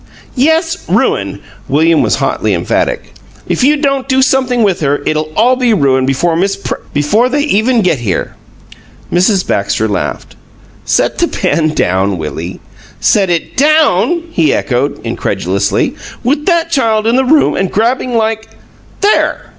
"Yes, 0.35 0.83
ruin!" 0.89 1.41
William 1.67 2.01
was 2.01 2.15
hotly 2.15 2.55
emphatic, 2.55 3.13
"If 3.47 3.63
you 3.63 3.77
don't 3.77 4.09
do 4.09 4.23
something 4.23 4.63
with 4.63 4.79
her 4.79 5.03
it 5.05 5.15
'll 5.15 5.31
all 5.37 5.55
be 5.55 5.75
ruined 5.75 6.07
before 6.07 6.35
Miss 6.35 6.55
Pr 6.57 6.73
before 6.91 7.29
they 7.29 7.41
even 7.41 7.83
get 7.83 7.99
here!" 7.99 8.33
Mrs. 9.13 9.45
Baxter 9.45 9.87
laughed. 9.87 10.35
"Set 10.85 11.19
the 11.19 11.27
pan 11.27 11.75
down, 11.75 12.17
Willie." 12.17 12.59
"Set 12.99 13.29
it 13.29 13.55
DOWN?" 13.55 14.23
he 14.31 14.55
echoed, 14.55 14.99
incredulously 15.05 15.93
"With 16.23 16.47
that 16.47 16.71
child 16.71 17.05
in 17.05 17.15
the 17.15 17.23
room 17.23 17.55
and 17.55 17.69
grabbing 17.71 18.17
like" 18.17 18.49
"There!" 19.01 19.45